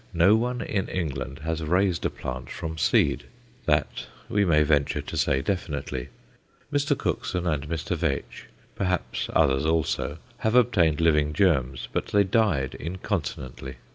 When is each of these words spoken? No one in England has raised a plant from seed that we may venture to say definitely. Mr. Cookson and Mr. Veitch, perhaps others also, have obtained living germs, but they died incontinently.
No 0.15 0.35
one 0.35 0.61
in 0.61 0.87
England 0.87 1.41
has 1.43 1.61
raised 1.61 2.03
a 2.07 2.09
plant 2.09 2.49
from 2.49 2.75
seed 2.75 3.25
that 3.67 4.07
we 4.29 4.43
may 4.45 4.63
venture 4.63 4.99
to 4.99 5.15
say 5.15 5.43
definitely. 5.43 6.09
Mr. 6.73 6.97
Cookson 6.97 7.45
and 7.45 7.69
Mr. 7.69 7.95
Veitch, 7.95 8.47
perhaps 8.73 9.29
others 9.33 9.63
also, 9.63 10.17
have 10.39 10.55
obtained 10.55 11.01
living 11.01 11.33
germs, 11.33 11.87
but 11.93 12.07
they 12.07 12.23
died 12.23 12.73
incontinently. 12.79 13.75